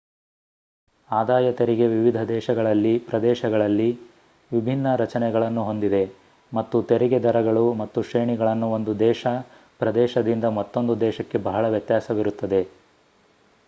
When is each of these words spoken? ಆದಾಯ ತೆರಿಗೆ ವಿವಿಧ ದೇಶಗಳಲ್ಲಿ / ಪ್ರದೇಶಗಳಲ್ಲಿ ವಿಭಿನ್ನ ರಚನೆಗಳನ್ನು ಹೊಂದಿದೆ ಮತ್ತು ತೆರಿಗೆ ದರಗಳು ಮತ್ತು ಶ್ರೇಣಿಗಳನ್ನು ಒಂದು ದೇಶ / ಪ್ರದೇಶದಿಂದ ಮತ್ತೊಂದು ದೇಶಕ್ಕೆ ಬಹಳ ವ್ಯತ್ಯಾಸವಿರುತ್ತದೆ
ಆದಾಯ 1.09 1.47
ತೆರಿಗೆ 1.51 1.87
ವಿವಿಧ 1.87 2.19
ದೇಶಗಳಲ್ಲಿ 2.29 2.93
/ 2.95 3.09
ಪ್ರದೇಶಗಳಲ್ಲಿ 3.09 3.87
ವಿಭಿನ್ನ 4.51 4.95
ರಚನೆಗಳನ್ನು 4.95 5.63
ಹೊಂದಿದೆ 5.63 6.01
ಮತ್ತು 6.51 6.81
ತೆರಿಗೆ 6.83 7.19
ದರಗಳು 7.23 7.65
ಮತ್ತು 7.81 8.01
ಶ್ರೇಣಿಗಳನ್ನು 8.09 8.69
ಒಂದು 8.71 8.99
ದೇಶ 8.99 9.21
/ 9.53 9.79
ಪ್ರದೇಶದಿಂದ 9.79 10.45
ಮತ್ತೊಂದು 10.59 10.95
ದೇಶಕ್ಕೆ 11.01 11.39
ಬಹಳ 11.47 11.65
ವ್ಯತ್ಯಾಸವಿರುತ್ತದೆ 11.69 12.63